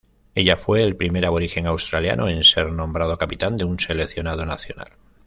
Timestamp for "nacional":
4.47-4.89